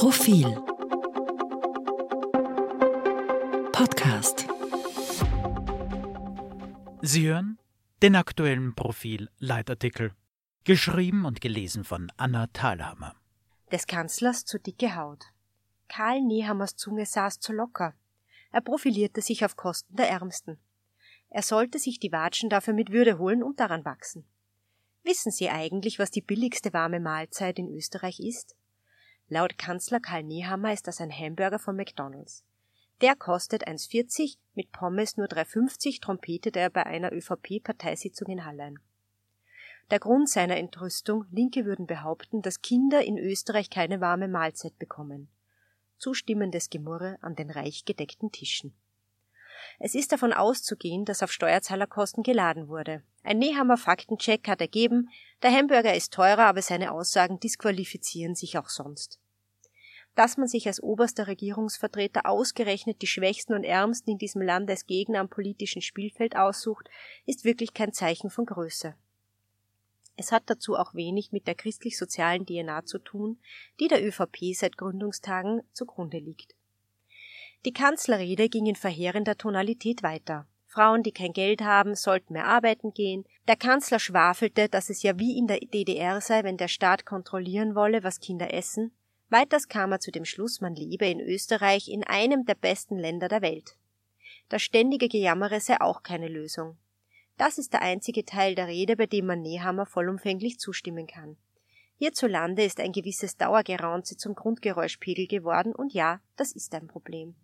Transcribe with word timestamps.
Profil 0.00 0.46
Podcast 3.70 4.46
Sie 7.02 7.28
hören 7.28 7.58
den 8.00 8.16
aktuellen 8.16 8.74
Profil-Leitartikel, 8.74 10.14
geschrieben 10.64 11.26
und 11.26 11.42
gelesen 11.42 11.84
von 11.84 12.10
Anna 12.16 12.46
Thalhammer. 12.46 13.14
Des 13.70 13.86
Kanzlers 13.86 14.46
zu 14.46 14.58
dicke 14.58 14.96
Haut. 14.96 15.22
Karl 15.90 16.22
Nehammers 16.22 16.76
Zunge 16.76 17.04
saß 17.04 17.38
zu 17.38 17.52
locker. 17.52 17.92
Er 18.52 18.62
profilierte 18.62 19.20
sich 19.20 19.44
auf 19.44 19.56
Kosten 19.56 19.96
der 19.96 20.08
Ärmsten. 20.08 20.58
Er 21.28 21.42
sollte 21.42 21.78
sich 21.78 22.00
die 22.00 22.10
Watschen 22.10 22.48
dafür 22.48 22.72
mit 22.72 22.90
Würde 22.90 23.18
holen 23.18 23.42
und 23.42 23.60
daran 23.60 23.84
wachsen. 23.84 24.24
Wissen 25.02 25.30
Sie 25.30 25.50
eigentlich, 25.50 25.98
was 25.98 26.10
die 26.10 26.22
billigste 26.22 26.72
warme 26.72 27.00
Mahlzeit 27.00 27.58
in 27.58 27.68
Österreich 27.68 28.18
ist? 28.20 28.56
Laut 29.32 29.58
Kanzler 29.58 30.00
Karl 30.00 30.24
Nehammer 30.24 30.72
ist 30.72 30.88
das 30.88 31.00
ein 31.00 31.12
Hamburger 31.12 31.60
von 31.60 31.76
McDonalds. 31.76 32.42
Der 33.00 33.14
kostet 33.14 33.68
1,40, 33.68 34.38
mit 34.54 34.72
Pommes 34.72 35.16
nur 35.16 35.28
3,50, 35.28 36.02
trompetete 36.02 36.58
er 36.58 36.68
bei 36.68 36.84
einer 36.84 37.12
ÖVP-Parteisitzung 37.12 38.26
in 38.26 38.44
Hallein. 38.44 38.80
Der 39.92 40.00
Grund 40.00 40.28
seiner 40.28 40.56
Entrüstung, 40.56 41.26
Linke 41.30 41.64
würden 41.64 41.86
behaupten, 41.86 42.42
dass 42.42 42.60
Kinder 42.60 43.04
in 43.04 43.18
Österreich 43.18 43.70
keine 43.70 44.00
warme 44.00 44.26
Mahlzeit 44.26 44.76
bekommen. 44.80 45.28
Zustimmendes 45.96 46.68
Gemurre 46.68 47.16
an 47.20 47.36
den 47.36 47.50
reich 47.50 47.84
gedeckten 47.84 48.32
Tischen. 48.32 48.74
Es 49.78 49.94
ist 49.94 50.10
davon 50.10 50.32
auszugehen, 50.32 51.04
dass 51.04 51.22
auf 51.22 51.30
Steuerzahlerkosten 51.30 52.24
geladen 52.24 52.66
wurde. 52.66 53.04
Ein 53.22 53.38
Nehammer 53.38 53.76
Faktencheck 53.76 54.48
hat 54.48 54.60
ergeben, 54.60 55.08
der 55.42 55.52
Hamburger 55.52 55.94
ist 55.94 56.12
teurer, 56.12 56.46
aber 56.46 56.62
seine 56.62 56.92
Aussagen 56.92 57.38
disqualifizieren 57.38 58.34
sich 58.34 58.58
auch 58.58 58.68
sonst. 58.68 59.20
Dass 60.14 60.36
man 60.36 60.48
sich 60.48 60.66
als 60.66 60.82
oberster 60.82 61.26
Regierungsvertreter 61.26 62.26
ausgerechnet 62.26 63.00
die 63.02 63.06
Schwächsten 63.06 63.54
und 63.54 63.64
Ärmsten 63.64 64.12
in 64.12 64.18
diesem 64.18 64.42
Land 64.42 64.68
als 64.68 64.86
Gegner 64.86 65.20
am 65.20 65.28
politischen 65.28 65.82
Spielfeld 65.82 66.36
aussucht, 66.36 66.88
ist 67.26 67.44
wirklich 67.44 67.74
kein 67.74 67.92
Zeichen 67.92 68.30
von 68.30 68.46
Größe. 68.46 68.94
Es 70.16 70.32
hat 70.32 70.42
dazu 70.46 70.76
auch 70.76 70.92
wenig 70.92 71.32
mit 71.32 71.46
der 71.46 71.54
christlich-sozialen 71.54 72.44
DNA 72.44 72.84
zu 72.84 72.98
tun, 72.98 73.38
die 73.78 73.88
der 73.88 74.06
ÖVP 74.06 74.54
seit 74.54 74.76
Gründungstagen 74.76 75.62
zugrunde 75.72 76.18
liegt. 76.18 76.54
Die 77.64 77.72
Kanzlerrede 77.72 78.48
ging 78.48 78.66
in 78.66 78.76
verheerender 78.76 79.38
Tonalität 79.38 80.02
weiter. 80.02 80.46
Frauen, 80.66 81.02
die 81.02 81.12
kein 81.12 81.32
Geld 81.32 81.62
haben, 81.62 81.94
sollten 81.94 82.34
mehr 82.34 82.46
arbeiten 82.46 82.92
gehen. 82.92 83.24
Der 83.48 83.56
Kanzler 83.56 83.98
schwafelte, 83.98 84.68
dass 84.68 84.88
es 84.88 85.02
ja 85.02 85.18
wie 85.18 85.36
in 85.36 85.46
der 85.46 85.58
DDR 85.58 86.20
sei, 86.20 86.44
wenn 86.44 86.56
der 86.56 86.68
Staat 86.68 87.04
kontrollieren 87.04 87.74
wolle, 87.74 88.04
was 88.04 88.20
Kinder 88.20 88.54
essen. 88.54 88.92
Weiters 89.30 89.68
kam 89.68 89.92
er 89.92 90.00
zu 90.00 90.10
dem 90.10 90.24
Schluss, 90.24 90.60
man 90.60 90.74
lebe 90.74 91.06
in 91.06 91.20
Österreich 91.20 91.88
in 91.88 92.02
einem 92.02 92.44
der 92.44 92.56
besten 92.56 92.98
Länder 92.98 93.28
der 93.28 93.42
Welt. 93.42 93.76
Das 94.48 94.60
ständige 94.60 95.08
Gejammere 95.08 95.60
sei 95.60 95.80
auch 95.80 96.02
keine 96.02 96.26
Lösung. 96.26 96.76
Das 97.36 97.56
ist 97.56 97.72
der 97.72 97.82
einzige 97.82 98.24
Teil 98.24 98.56
der 98.56 98.66
Rede, 98.66 98.96
bei 98.96 99.06
dem 99.06 99.26
man 99.26 99.40
Nehammer 99.40 99.86
vollumfänglich 99.86 100.58
zustimmen 100.58 101.06
kann. 101.06 101.36
Hierzulande 101.96 102.64
ist 102.64 102.80
ein 102.80 102.90
gewisses 102.90 103.36
Dauergeraunze 103.36 104.16
zum 104.16 104.34
Grundgeräuschpegel 104.34 105.28
geworden 105.28 105.74
und 105.74 105.92
ja, 105.92 106.20
das 106.36 106.52
ist 106.52 106.74
ein 106.74 106.88
Problem. 106.88 107.36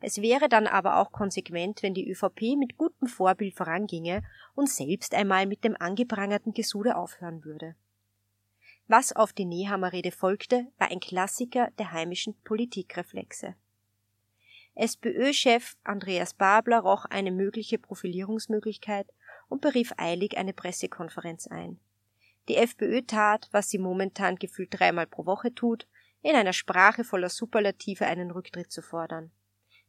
Es 0.00 0.22
wäre 0.22 0.48
dann 0.48 0.66
aber 0.66 0.98
auch 0.98 1.10
konsequent, 1.10 1.82
wenn 1.82 1.92
die 1.92 2.08
ÖVP 2.08 2.56
mit 2.56 2.78
gutem 2.78 3.08
Vorbild 3.08 3.54
voranginge 3.54 4.22
und 4.54 4.70
selbst 4.70 5.12
einmal 5.12 5.46
mit 5.46 5.64
dem 5.64 5.76
angeprangerten 5.78 6.52
Gesude 6.52 6.96
aufhören 6.96 7.44
würde. 7.44 7.74
Was 8.92 9.12
auf 9.12 9.32
die 9.32 9.44
Nehammer-Rede 9.44 10.10
folgte, 10.10 10.66
war 10.76 10.90
ein 10.90 10.98
Klassiker 10.98 11.70
der 11.78 11.92
heimischen 11.92 12.34
Politikreflexe. 12.42 13.54
SPÖ-Chef 14.74 15.76
Andreas 15.84 16.34
Babler 16.34 16.80
roch 16.80 17.04
eine 17.04 17.30
mögliche 17.30 17.78
Profilierungsmöglichkeit 17.78 19.06
und 19.48 19.60
berief 19.60 19.92
eilig 19.96 20.36
eine 20.38 20.52
Pressekonferenz 20.52 21.46
ein. 21.46 21.78
Die 22.48 22.56
FPÖ 22.56 23.02
tat, 23.02 23.48
was 23.52 23.70
sie 23.70 23.78
momentan 23.78 24.34
gefühlt 24.34 24.70
dreimal 24.76 25.06
pro 25.06 25.24
Woche 25.24 25.54
tut, 25.54 25.86
in 26.22 26.34
einer 26.34 26.52
Sprache 26.52 27.04
voller 27.04 27.28
Superlative 27.28 28.06
einen 28.06 28.32
Rücktritt 28.32 28.72
zu 28.72 28.82
fordern. 28.82 29.30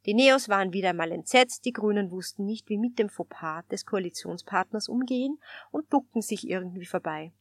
Die 0.05 0.13
Neos 0.13 0.47
waren 0.47 0.73
wieder 0.73 0.91
einmal 0.91 1.11
entsetzt, 1.11 1.65
die 1.65 1.73
Grünen 1.73 2.11
wussten 2.11 2.45
nicht, 2.45 2.69
wie 2.69 2.77
mit 2.77 2.99
dem 2.99 3.09
Fauxpas 3.09 3.63
des 3.71 3.87
Koalitionspartners 3.87 4.87
umgehen 4.89 5.39
und 5.71 5.91
duckten 5.91 6.21
sich 6.21 6.47
irgendwie 6.47 6.85
vorbei. 6.85 7.33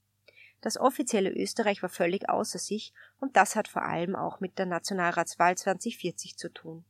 Das 0.61 0.79
offizielle 0.79 1.31
Österreich 1.31 1.83
war 1.83 1.89
völlig 1.89 2.29
außer 2.29 2.59
sich 2.59 2.93
und 3.19 3.37
das 3.37 3.57
hat 3.57 3.69
vor 3.69 3.83
allem 3.83 4.15
auch 4.15 4.41
mit 4.41 4.59
der 4.59 4.67
Nationalratswahl 4.67 5.57
2040 5.57 6.37
zu 6.37 6.53
tun. 6.53 6.85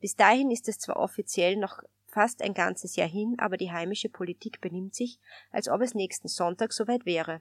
Bis 0.00 0.14
dahin 0.14 0.50
ist 0.50 0.68
es 0.68 0.78
zwar 0.78 0.96
offiziell 0.96 1.56
noch 1.56 1.82
fast 2.06 2.42
ein 2.42 2.54
ganzes 2.54 2.96
Jahr 2.96 3.08
hin, 3.08 3.36
aber 3.38 3.56
die 3.56 3.72
heimische 3.72 4.08
Politik 4.08 4.60
benimmt 4.60 4.94
sich, 4.94 5.18
als 5.50 5.68
ob 5.68 5.80
es 5.80 5.94
nächsten 5.94 6.28
Sonntag 6.28 6.72
soweit 6.72 7.06
wäre. 7.06 7.40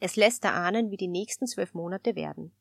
Es 0.00 0.16
lässt 0.16 0.44
erahnen, 0.44 0.90
wie 0.90 0.96
die 0.96 1.08
nächsten 1.08 1.46
zwölf 1.46 1.74
Monate 1.74 2.14
werden 2.14 2.52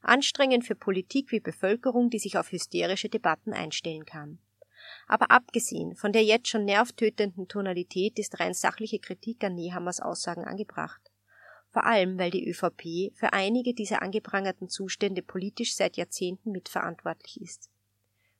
anstrengend 0.00 0.64
für 0.64 0.74
Politik 0.74 1.32
wie 1.32 1.40
Bevölkerung, 1.40 2.10
die 2.10 2.18
sich 2.18 2.38
auf 2.38 2.52
hysterische 2.52 3.08
Debatten 3.08 3.52
einstellen 3.52 4.04
kann. 4.04 4.38
Aber 5.08 5.30
abgesehen 5.30 5.96
von 5.96 6.12
der 6.12 6.24
jetzt 6.24 6.48
schon 6.48 6.64
nervtötenden 6.64 7.48
Tonalität 7.48 8.18
ist 8.18 8.38
rein 8.40 8.54
sachliche 8.54 8.98
Kritik 8.98 9.42
an 9.44 9.54
Nehammers 9.54 10.00
Aussagen 10.00 10.44
angebracht. 10.44 11.05
Vor 11.76 11.84
allem, 11.84 12.18
weil 12.18 12.30
die 12.30 12.48
ÖVP 12.48 13.14
für 13.14 13.34
einige 13.34 13.74
dieser 13.74 14.00
angeprangerten 14.00 14.70
Zustände 14.70 15.20
politisch 15.20 15.74
seit 15.74 15.98
Jahrzehnten 15.98 16.50
mitverantwortlich 16.50 17.38
ist. 17.38 17.68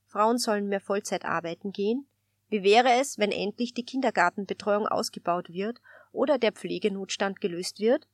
Frauen 0.07 0.39
sollen 0.39 0.67
mehr 0.67 0.81
Vollzeit 0.81 1.23
arbeiten 1.23 1.71
gehen. 1.71 2.07
Wie 2.49 2.63
wäre 2.63 2.93
es, 2.93 3.19
wenn 3.19 3.31
endlich 3.31 3.75
die 3.75 3.85
Kindergartenbetreuung 3.85 4.87
ausgebaut 4.87 5.53
wird 5.53 5.79
oder 6.11 6.39
der 6.39 6.51
Pflegenotstand 6.51 7.39
gelöst 7.39 7.79
wird? 7.79 8.07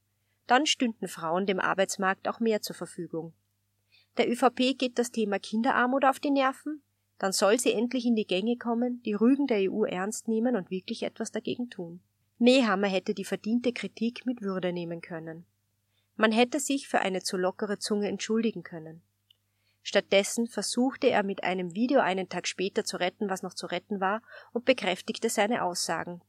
Dann 0.45 0.65
stünden 0.65 1.07
Frauen 1.07 1.45
dem 1.45 1.61
Arbeitsmarkt 1.61 2.27
auch 2.27 2.41
mehr 2.41 2.61
zur 2.61 2.75
Verfügung. 2.75 3.31
Der 4.17 4.29
ÖVP 4.29 4.77
geht 4.77 4.99
das 4.99 5.11
Thema 5.11 5.39
Kinderarmut 5.39 6.03
auf 6.03 6.19
die 6.19 6.31
Nerven? 6.31 6.83
Dann 7.17 7.31
soll 7.31 7.61
sie 7.61 7.71
endlich 7.71 8.05
in 8.05 8.17
die 8.17 8.27
Gänge 8.27 8.57
kommen, 8.57 9.01
die 9.03 9.13
Rügen 9.13 9.47
der 9.47 9.71
EU 9.71 9.85
ernst 9.85 10.27
nehmen 10.27 10.57
und 10.57 10.69
wirklich 10.69 11.03
etwas 11.03 11.31
dagegen 11.31 11.69
tun. 11.69 12.01
Nehammer 12.43 12.89
hätte 12.89 13.13
die 13.13 13.23
verdiente 13.23 13.71
Kritik 13.71 14.25
mit 14.25 14.41
Würde 14.41 14.73
nehmen 14.73 14.99
können. 14.99 15.45
Man 16.17 16.33
hätte 16.33 16.59
sich 16.59 16.89
für 16.89 16.99
eine 16.99 17.23
zu 17.23 17.37
lockere 17.37 17.79
Zunge 17.79 18.09
entschuldigen 18.09 18.63
können. 18.63 19.01
Stattdessen 19.81 20.47
versuchte 20.47 21.09
er 21.09 21.23
mit 21.23 21.45
einem 21.45 21.73
Video 21.73 22.01
einen 22.01 22.27
Tag 22.27 22.45
später 22.45 22.83
zu 22.83 22.97
retten, 22.97 23.29
was 23.29 23.43
noch 23.43 23.53
zu 23.53 23.67
retten 23.67 24.01
war, 24.01 24.21
und 24.51 24.65
bekräftigte 24.65 25.29
seine 25.29 25.63
Aussagen. 25.63 26.19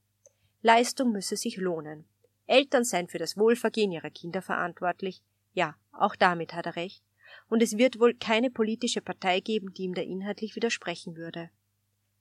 Leistung 0.62 1.10
müsse 1.10 1.36
sich 1.36 1.56
lohnen. 1.56 2.04
Eltern 2.46 2.84
seien 2.84 3.08
für 3.08 3.19
das 3.19 3.36
Wohlvergehen 3.36 3.91
ihrer 3.91 4.10
Kinder 4.10 4.41
verantwortlich. 4.41 5.20
Ja, 5.52 5.75
auch 5.91 6.14
damit 6.14 6.54
hat 6.54 6.66
er 6.66 6.76
recht 6.76 7.02
und 7.48 7.60
es 7.60 7.76
wird 7.76 7.98
wohl 7.98 8.14
keine 8.14 8.52
politische 8.52 9.00
Partei 9.00 9.41
geben, 9.41 9.75
die 9.75 9.82
ihm 9.82 9.94
da 9.94 10.02
inhaltlich 10.02 10.54
widersprechen 10.54 11.16
würde. 11.16 11.50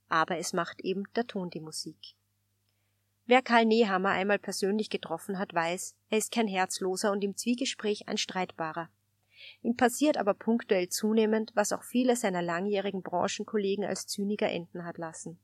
Aber 0.10 0.40
es 0.40 0.52
macht 0.52 0.82
eben 0.82 1.04
der 1.16 1.28
Ton 1.28 1.52
die 1.52 1.60
Musik. 1.60 2.16
Wer 3.26 3.42
Karl 3.42 3.66
Nehammer 3.66 4.10
einmal 4.10 4.40
persönlich 4.40 4.90
getroffen 4.90 5.40
hat, 5.40 5.54
weiß, 5.54 5.96
er 6.10 6.18
ist 6.18 6.32
kein 6.34 6.48
Herzloser 6.48 7.12
und 7.12 7.24
im 7.24 7.38
Zwiegespräch 7.38 8.10
ein 8.10 8.18
Streitbarer. 8.18 8.90
Ihm 9.62 9.78
passiert 9.78 10.18
aber 10.18 10.34
punktuell 10.34 10.90
zunehmend, 10.90 11.52
was 11.56 11.72
auch 11.72 11.84
viele 11.84 12.16
seiner 12.16 12.42
langjährigen 12.42 13.02
Branchenkollegen 13.02 13.86
als 13.86 14.08
Zyniker 14.08 14.50
enden 14.50 14.86
hat 14.86 14.98
lassen. 14.98 15.40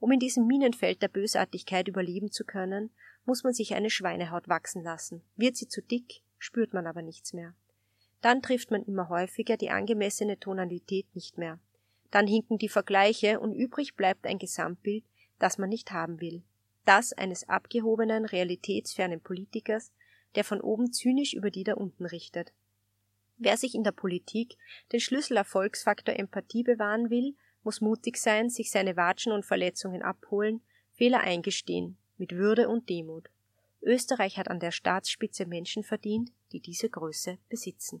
Um 0.00 0.12
in 0.12 0.20
diesem 0.20 0.46
Minenfeld 0.46 1.02
der 1.02 1.08
Bösartigkeit 1.08 1.88
überleben 1.88 2.30
zu 2.30 2.44
können, 2.44 2.90
muss 3.24 3.42
man 3.42 3.52
sich 3.52 3.74
eine 3.74 3.90
Schweinehaut 3.90 4.48
wachsen 4.48 4.82
lassen. 4.84 5.22
Wird 5.36 5.56
sie 5.56 5.68
zu 5.68 5.82
dick, 5.82 6.22
spürt 6.38 6.72
man 6.72 6.86
aber 6.86 7.02
nichts 7.02 7.32
mehr. 7.32 7.54
Dann 8.20 8.42
trifft 8.42 8.70
man 8.70 8.84
immer 8.84 9.08
häufiger 9.08 9.56
die 9.56 9.70
angemessene 9.70 10.38
Tonalität 10.38 11.06
nicht 11.14 11.36
mehr. 11.36 11.58
Dann 12.10 12.26
hinken 12.26 12.58
die 12.58 12.68
Vergleiche 12.68 13.40
und 13.40 13.54
übrig 13.54 13.96
bleibt 13.96 14.26
ein 14.26 14.38
Gesamtbild, 14.38 15.04
das 15.38 15.58
man 15.58 15.68
nicht 15.68 15.92
haben 15.92 16.20
will. 16.20 16.42
Das 16.88 17.12
eines 17.12 17.46
abgehobenen, 17.50 18.24
realitätsfernen 18.24 19.20
Politikers, 19.20 19.92
der 20.36 20.42
von 20.42 20.62
oben 20.62 20.90
zynisch 20.90 21.34
über 21.34 21.50
die 21.50 21.62
da 21.62 21.74
unten 21.74 22.06
richtet. 22.06 22.54
Wer 23.36 23.58
sich 23.58 23.74
in 23.74 23.84
der 23.84 23.92
Politik 23.92 24.56
den 24.90 24.98
Schlüsselerfolgsfaktor 24.98 26.18
Empathie 26.18 26.62
bewahren 26.62 27.10
will, 27.10 27.36
muss 27.62 27.82
mutig 27.82 28.16
sein, 28.16 28.48
sich 28.48 28.70
seine 28.70 28.96
Watschen 28.96 29.32
und 29.32 29.44
Verletzungen 29.44 30.00
abholen, 30.00 30.62
Fehler 30.94 31.20
eingestehen, 31.20 31.98
mit 32.16 32.32
Würde 32.32 32.70
und 32.70 32.88
Demut. 32.88 33.28
Österreich 33.82 34.38
hat 34.38 34.48
an 34.48 34.58
der 34.58 34.70
Staatsspitze 34.70 35.44
Menschen 35.44 35.82
verdient, 35.82 36.32
die 36.52 36.60
diese 36.60 36.88
Größe 36.88 37.36
besitzen. 37.50 38.00